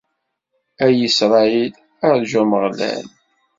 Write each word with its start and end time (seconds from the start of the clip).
A 0.85 0.87
Isṛayil, 1.07 1.73
rǧu 2.17 2.39
Ameɣlal. 2.41 3.05